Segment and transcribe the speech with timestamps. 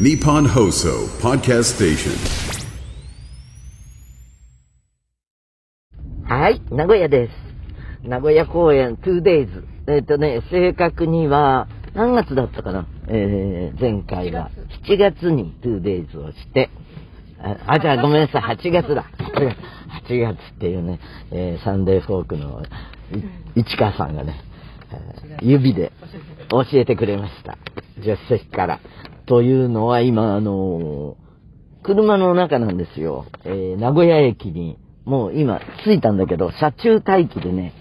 [0.00, 2.12] Nippon Hoso Podcast Station.
[6.24, 8.08] はい、名古屋です。
[8.08, 9.48] 名古屋公演 2days。
[9.86, 12.86] えっ、とね、正確には、何月だったかな？
[13.08, 14.50] えー、前回は
[14.86, 16.70] 7月に 2days をして、
[17.38, 19.04] あ、あじゃあごめんなさい、8月だ。
[20.08, 21.00] 8月っていうね、
[21.30, 22.62] えーサンデーフォークの
[23.54, 24.40] 市川さんがね、
[25.42, 25.92] 指で
[26.50, 27.58] 教えてくれました。
[27.96, 28.80] 助手席から。
[29.32, 33.24] というのは今、あのー車の中なんですよ。
[33.46, 37.72] えー名古屋駅に、もう今着いたんだけど、車中待機でね、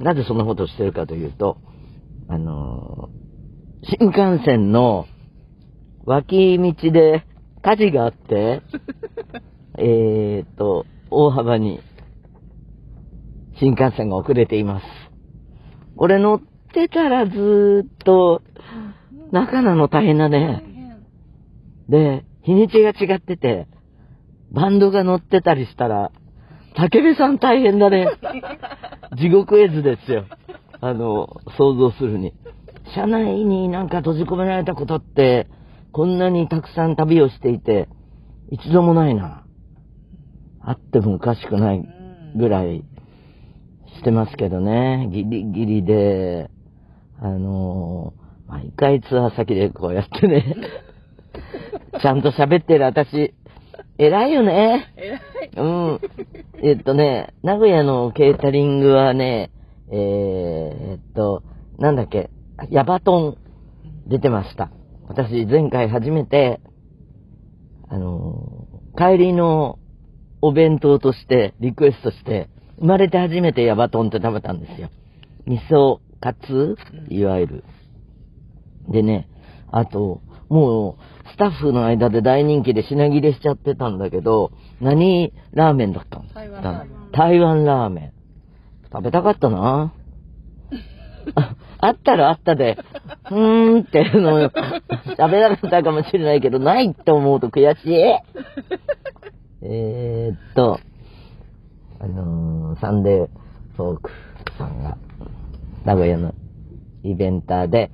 [0.00, 1.58] なぜそんなことをしてるかというと、
[2.26, 5.06] あのー新幹線の
[6.06, 7.24] 脇道で
[7.62, 8.60] 火事があって、
[9.78, 11.78] えーっと、大幅に
[13.60, 14.86] 新幹線が遅れています。
[15.94, 16.40] これ乗っ
[16.72, 18.42] てたらずーっと
[19.30, 20.64] 中なの大変だね。
[21.90, 23.66] で、日にちが違ってて、
[24.52, 26.12] バンドが乗ってたりしたら、
[26.76, 28.08] 竹部さん大変だね。
[29.18, 30.24] 地獄絵図ですよ。
[30.80, 31.28] あの、
[31.58, 32.32] 想像するに。
[32.94, 35.48] 車内になんか閉じ込められたことって、
[35.92, 37.88] こんなにたくさん旅をしていて、
[38.50, 39.44] 一度もないな。
[40.60, 41.84] あってもおかしくない
[42.36, 42.84] ぐらい
[43.96, 45.08] してますけどね。
[45.10, 46.50] ギリギリで、
[47.20, 48.14] あの
[48.46, 50.56] 毎回ツアー先でこうやってね、
[52.00, 53.34] ちゃんと喋ってる私、
[53.98, 54.92] 偉いよね。
[54.96, 55.20] 偉い。
[55.56, 56.00] うん。
[56.62, 59.50] えっとね、名古屋のケータリングはね、
[59.92, 61.42] えーっと、
[61.78, 62.30] なんだっけ、
[62.70, 63.36] ヤバトン
[64.08, 64.70] 出てました。
[65.08, 66.60] 私、前回初めて、
[67.88, 69.78] あのー帰りの
[70.42, 74.90] お弁当として、リクエストして、生まれて初めてヤバトンって食べたんですよ。
[75.46, 76.76] 味噌カツ
[77.08, 77.64] いわゆる。
[78.88, 79.28] でね、
[79.70, 84.50] あと、もう、スタッフの間で大人気で品切れしちゃってたんだけど、
[84.80, 86.24] 何ラーメンだったの？
[86.34, 87.10] 台湾ラーメン。
[87.12, 88.12] 台湾ラーメン。
[88.92, 89.94] 食べたかったな。
[91.36, 92.78] ああったらあったで、
[93.30, 94.38] うーんっていうのを
[95.16, 97.94] 喋らなかったかもしれないけど、ないって思うと悔しい。
[99.62, 100.80] えーっと、
[102.00, 103.28] あのーサンデー
[103.76, 104.10] フォーク
[104.58, 104.98] さんが、
[105.84, 106.34] 名古屋の
[107.04, 107.92] イベンターで、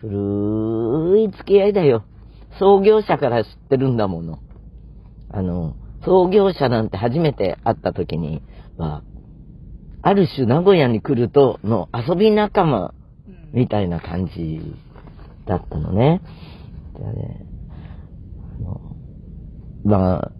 [0.00, 2.04] 古い付き合いだよ。
[2.58, 4.38] 創業者から知ってるんだもの。
[5.30, 8.42] あの、創業者なんて初めて会った時に
[8.76, 9.02] は、
[10.02, 12.94] ある種名古屋に来るとの遊び仲間
[13.52, 14.60] みたいな感じ
[15.46, 16.20] だったのね。
[16.96, 17.46] でね
[18.60, 18.80] あの
[19.84, 20.32] まあ、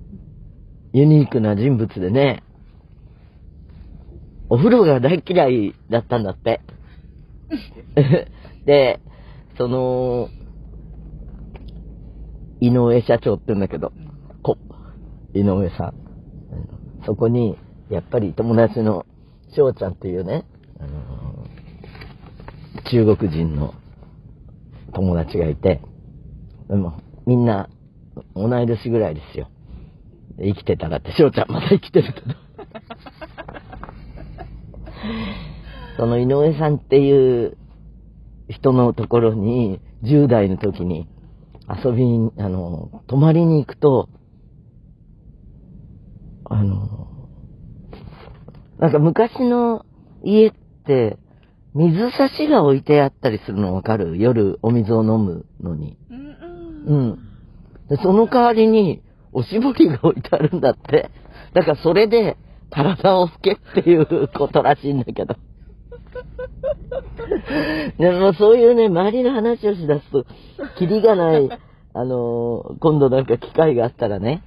[0.93, 2.43] ユニークな人物でね、
[4.49, 6.61] お風呂が大嫌いだったんだって。
[8.65, 9.01] で、
[9.59, 10.31] その、
[12.61, 13.93] 井上社長って言うんだけど、
[14.43, 14.57] こ、
[15.35, 15.95] 井上さん。
[17.05, 17.59] そこに、
[17.91, 19.05] やっぱり友達の
[19.55, 20.45] 翔ちゃんっていうね、
[20.79, 21.45] あの
[22.91, 23.75] 中国人の
[24.95, 25.81] 友達がいて、
[26.69, 27.69] でもみんな
[28.35, 29.51] 同い年ぐらいですよ。
[30.39, 32.27] 生きてたらって、翔ちゃんまだ生きてるけど。
[35.97, 37.57] その井上さんっていう
[38.49, 41.09] 人のところに、10代の時に
[41.85, 44.09] 遊びに、あの、泊まりに行くと、
[46.45, 47.09] あの、
[48.79, 49.85] なんか昔の
[50.25, 50.53] 家っ
[50.87, 51.19] て、
[51.75, 54.17] 水差しが置いてあったりするのわかる？
[54.19, 55.99] 夜お水を飲むのに。
[56.87, 57.19] うん。
[57.89, 61.11] で、その代わりに、おしぼりが置いてあるんだって。
[61.53, 62.37] だからそれで、
[62.71, 65.37] 体を拭けっていうことらしいんだけど。
[67.99, 70.25] でもそういうね、周りの話をしだすと、
[70.79, 71.49] キリがない、
[71.95, 74.43] あのー今度なんか機会があったらね、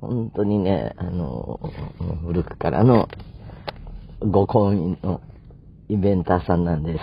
[0.00, 3.08] 本当にね、あのー古くからの
[4.20, 5.20] ご婚姻の
[5.88, 7.00] イベンターさんなんです。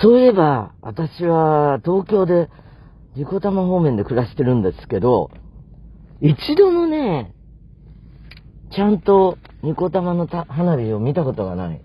[0.00, 2.48] そういえば、私は東京で、
[3.16, 5.30] 自己玉方面で暮らしてるんですけど、
[6.20, 7.34] 一度もね、
[8.70, 11.80] ちゃんとニコ玉のた花火を見たことがない。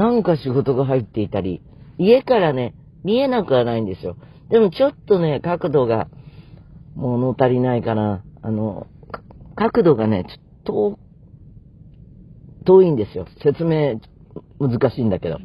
[0.00, 1.60] なんか仕事が入っていたり、
[1.98, 2.74] 家からね、
[3.04, 4.16] 見えなくはないんですよ。
[4.48, 6.08] でもちょっとね、角度が
[6.94, 8.24] 物足りないかな。
[8.40, 8.86] あの、
[9.56, 10.24] 角度がね、
[10.64, 10.98] ちょっと
[12.64, 13.26] 遠いんですよ。
[13.42, 14.00] 説明
[14.58, 15.36] 難しいんだけど。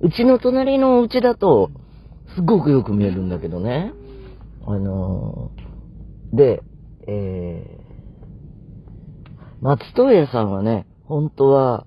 [0.00, 1.70] うちの隣のうちだと、
[2.34, 3.92] すごくよく見えるんだけどね。
[4.66, 6.60] あのーで、
[7.06, 11.85] えー、松任谷さんはね、本当は、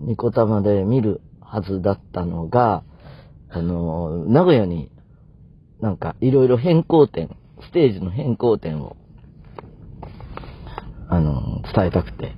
[0.00, 2.84] ニコタマで見るはずだったのが、
[3.50, 4.90] あのー名古屋に
[5.80, 8.96] なんか、いろいろ変更点、ステージの変更点を、
[11.08, 12.34] あの、伝えたくて、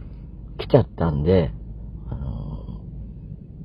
[0.58, 1.50] 来ちゃったんで、
[2.10, 2.82] あの、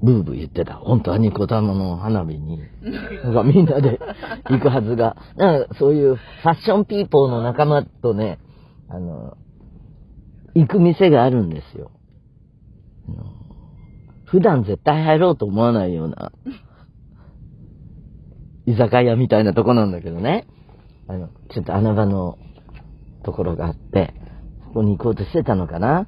[0.01, 0.75] ブーブー言ってた。
[0.75, 2.59] 本当はニコ玉の花火に、
[3.23, 3.99] なんかみんなで
[4.49, 8.39] 行くはずが、なんかそういうファッションピーポーの仲間とね、
[8.87, 9.35] あの、
[10.53, 11.91] 行く店があるんですよ。
[13.09, 13.44] あの
[14.25, 16.31] 普段絶対入ろうと思わないような、
[18.65, 20.47] 居酒屋みたいなとこなんだけどね。
[21.07, 22.37] あの、ちょっと穴場の
[23.23, 24.13] ところがあって、
[24.67, 26.07] そこに行こうとしてたのかな。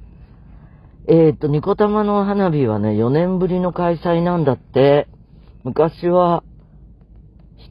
[1.06, 5.08] えー、っと、ニコ玉の花火はね、4年ぶりの開催なんだって。
[5.64, 6.42] 昔は、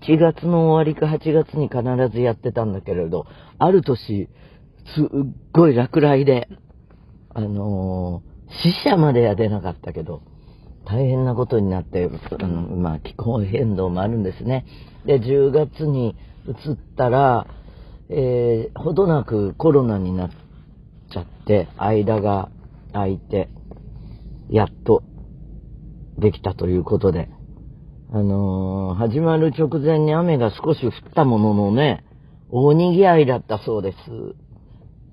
[0.08, 1.82] 7月の終わりか8月に必
[2.14, 3.26] ずやってたんだけれど、
[3.58, 4.30] ある年、
[4.96, 5.08] すっ
[5.54, 6.48] ごい落雷で、
[7.34, 10.22] あのー死者までは出なかったけど、
[10.90, 12.10] 大変なことになって、
[12.42, 14.66] あの、まあ、気候変動もあるんですね。
[15.06, 16.16] で、10月に
[16.48, 17.46] 移ったら、
[18.10, 20.30] えー、ほどなくコロナになっ
[21.12, 22.50] ちゃって、間が
[22.94, 23.50] 空いて、
[24.50, 25.04] やっと
[26.18, 27.30] できたということで、
[28.14, 32.06] あのー始まる直前に雨が少し降ったもののね、
[32.50, 33.98] 大賑わいだったそうです。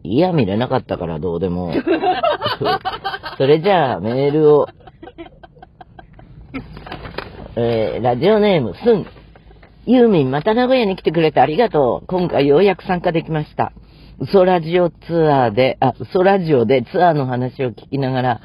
[0.05, 1.73] いや、見れなかったからどうでも。
[3.37, 4.69] それじゃあ、メールを。
[7.57, 9.07] えー、ラジオネーム、すん。
[9.87, 12.07] ユーミン、また名古屋に来てくれてありがとう。
[12.09, 13.73] 今回ようやく参加できました。
[14.19, 18.41] 嘘ラジオツアーで、あ、嘘ラジオでツアーの話を聞きながら、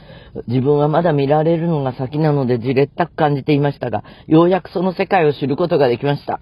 [0.48, 6.40] 自分はまだ見られるのが先なのでじれったく感じていましたが、ようやくその世界を知ることができました。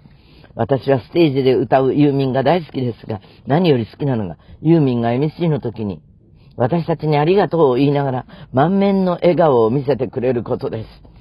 [0.54, 6.02] 私はステージで歌うユーミンが大好きですが、何より好きなのが、ユーミンが MC の時に、
[6.56, 11.17] 私たちにありがとうを言いながら、満面の笑顔を見せてくれることです。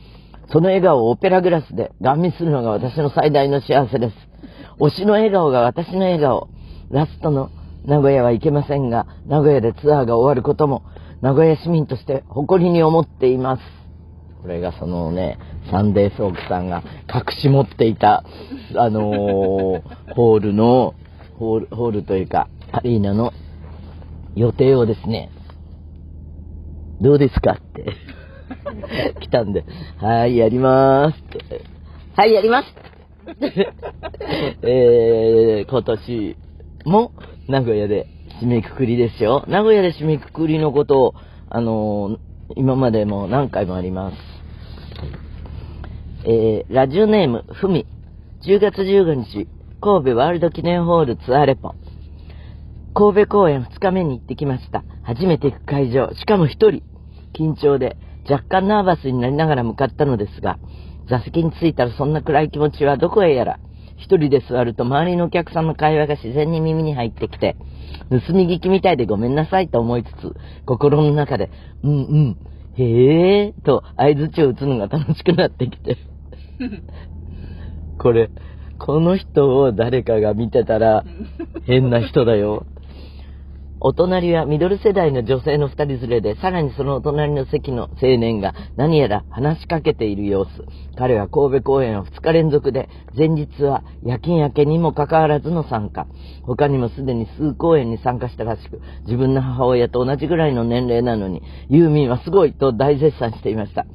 [0.52, 4.16] その笑顔をオペラグラスでガン見するのが私の最大の幸せです。
[4.80, 6.50] 推しの笑顔が私の笑顔。
[6.90, 7.50] ラストの
[7.86, 10.84] 名古屋は行けませんが、名古屋でツアーが終わることも、
[11.22, 13.62] 名古屋市民として誇りに思っています。
[14.42, 15.38] これがそのね、
[15.72, 16.84] サンデーソークさんが
[17.14, 18.24] 隠し持っていた、
[18.76, 20.94] あのーホールの、
[21.38, 23.34] ホール、ホールというか、アリーナの
[24.36, 25.30] 予定をですね、
[27.02, 27.86] どうですかって
[29.20, 29.66] 来たんで、
[29.98, 31.18] はい、やりまーす。
[32.16, 32.76] はい、やります
[34.64, 36.36] えー、今年
[36.86, 37.12] も
[37.48, 38.08] 名古屋で
[38.42, 39.44] 締めくくりですよ。
[39.48, 41.16] 名古屋で締めくくりのことを、
[41.50, 44.18] あのー今までも何回もあります。
[46.24, 47.86] えー、ラジオネーム、ふみ。
[48.44, 49.48] 10月15日、
[49.82, 51.74] 神戸ワールド記念ホールツアーレポ。
[52.94, 54.84] 神戸公演2日目に行ってきました。
[55.04, 56.84] 初めて行く会場、しかも一人。
[57.34, 57.98] 緊張で
[58.30, 60.60] 若干ナーバスになりながら向かったのですが、
[61.10, 63.60] 座席に着いたらそんな暗い気持ちはどこへやら。
[63.98, 67.56] 一人で座ると周りのお客さんの会話が自然に耳に入ってきて、
[68.10, 70.36] 盗み聞きみたいでごめんなさいと思いつつ、
[70.66, 71.50] 心の中で、
[71.84, 72.38] うんうん、
[72.76, 75.98] へえーと合図を打つのが楽しくなってきて。
[77.98, 78.30] これ、
[78.78, 81.04] この人を誰かが見てたら
[81.66, 82.68] 変な人だよ。
[83.80, 90.50] お隣はミドル世代の女性の二人連れで、さらにそのお隣の席の青年が何やら話しかけている様子。
[90.98, 96.08] 彼は神戸公演を2日連続で、前日は夜勤明けにもかかわらずの参加。
[96.42, 103.86] 他にもすでに数公演に参加したらしく、自分の母親と同じぐらいの年齢なのに、ユーミンはすごいと大絶賛していました。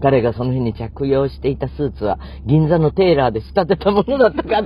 [0.00, 4.62] 彼がその日に着用していたスーツは、銀座のテーラーで仕立てたものだったか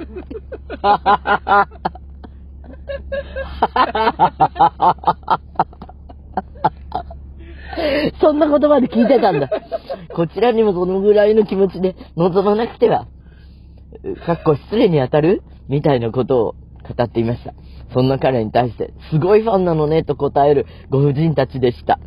[0.83, 1.69] ら。
[8.21, 9.51] そんな言葉で聞いてたんだ。
[10.15, 13.09] こちらにもそのぐらいの気持ちで臨まなくては、
[14.25, 15.43] かっこ失礼に当たる？
[15.69, 16.55] みたいなことを
[16.97, 17.55] 語っていました。
[17.93, 21.99] そんな彼に対して、すごいファンなのねと答えるご婦人たちでした。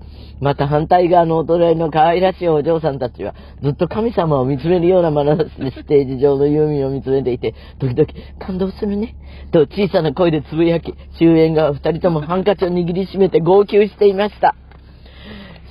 [0.41, 8.07] また反対側のお隣の可愛らしいお嬢さんたちは、ずっと神様を見つめるような眼差しでステージ上のユーミンを見つめていて、時々
[8.39, 9.15] 感動するね、
[9.51, 14.55] と小さな声でつぶやき、終演側二人ともハンカチを握りしめて号泣していました。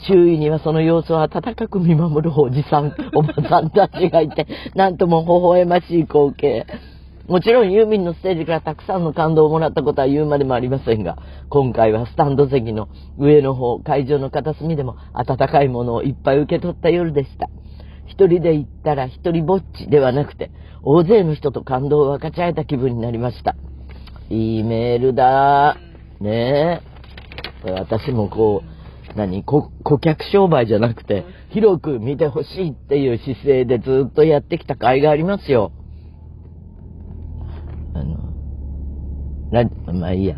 [0.06, 6.66] 周囲にはその様子を温かく見守るおじさん、おばさんたちがいて、なんとも微笑ましい光景。
[7.28, 11.18] もちろんユーミンのステージからたくさんの感動をもらったことは言うまでもありませんが、
[11.50, 17.50] 今回はスタンド席の上の方、会場の片隅でも温かいものをいっぱい受け取った夜でした。
[18.06, 20.50] 一人で行ったら一人ぼっちではなくて、
[20.82, 23.56] 大勢の人と感動を分かち合えた気分になりました。
[24.30, 25.76] いいメールだ
[26.20, 26.80] ね
[27.66, 27.70] え。
[27.72, 29.70] 私もこう、何顧
[30.00, 35.72] 客商売じゃなくて、広く見てほしいっていう姿勢でずっとやってきた甲斐がありますよ。
[39.50, 40.36] ラまあいいや。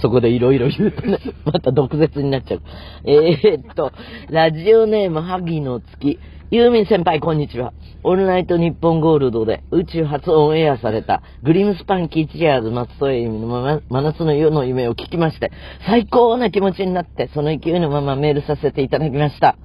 [0.00, 2.62] そこでいろいろ言うとね、 また毒舌になっちゃう。
[3.04, 3.92] えー、っと、
[4.30, 6.18] ラジオネーム、萩の月。
[6.50, 7.72] ユーミン先輩、こんにちは。
[8.02, 15.50] オールナイトニッポンゴールドで宇宙初オンエアされたグリムスパンキーチアーズ松戸由美の真夏の夜の夢を聞きまして、
[15.86, 19.56] 最高な気持ちになって、その勢いのままメールさせていただきました。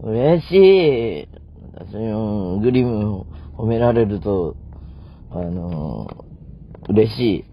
[0.00, 1.28] 嬉しい。
[1.74, 4.56] 私のグリムを褒められると、
[5.30, 7.44] あのー、嬉しい。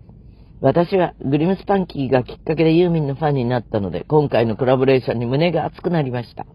[0.62, 6.46] 私はグリムスパンキーがきっかけでユーミンのファンになったので、今回のコラボレーションに胸が熱くなりました。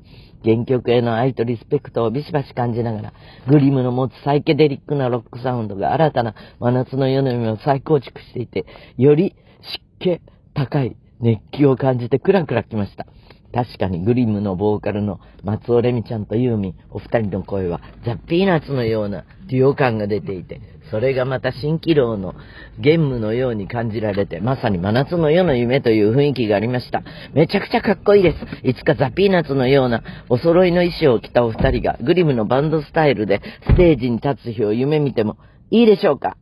[0.43, 3.13] 原曲への愛とリスペクトをビシバシ感じながら、
[3.47, 8.65] グリムの持つサイケデリックなロックサウンドが新たな真夏の夜の夢を再構築していて、
[8.97, 10.21] より湿気
[10.55, 13.07] 高い熱気を感じてクラクラきました。
[13.53, 22.35] 確かに GLIMのボーカルの松尾レミちゃんとユーミン、お二人の声はザ・ピーナッツのようなデュオ感が出ていて、それがまた蜃気楼の
[22.79, 27.03] ゲームのように感じられて、まさに真夏の夜の夢という雰囲気がありました。
[27.33, 28.69] めちゃくちゃかっこいいです。
[28.69, 35.39] いつかザ・ピーナッツのようなお揃いの衣装を着たお二人が GLIMのバンドスタイルでステージに立つ日を夢見ても
[35.71, 36.37] いいでしょうか？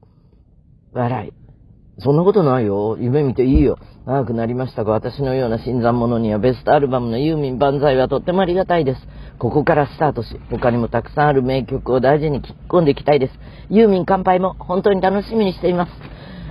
[0.92, 1.47] 笑い。
[2.00, 2.96] そんなことないよ。
[3.00, 3.78] 夢見ていいよ。
[4.06, 9.00] 長くなりましたが、私のような新参者にはベストアルバムのユーミン万歳はとってもありがたいです。
[9.38, 13.32] ここからスタートし、他にもたくさんある名曲を大事に聴き込んでいきたいです。
[13.68, 15.92] ユーミン乾杯も本当に楽しみにしています。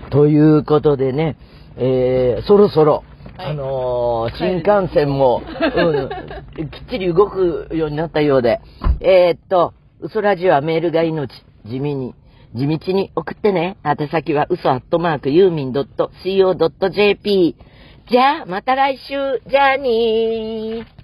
[0.10, 1.38] ということでね、
[1.78, 3.04] えー、そろそろ、
[3.38, 5.44] あのー、新幹線も、
[5.76, 8.60] うん、きっちり動くようになったようで、
[9.00, 11.32] えー、っと、嘘ラジオはメールが命、
[11.66, 12.16] 地味に。
[12.56, 13.78] 地道に送ってね。
[13.84, 17.56] 宛先は嘘アットマークユーミン .co.jp。
[18.10, 19.42] じゃあ、また来週。
[19.50, 20.97] じゃあにー。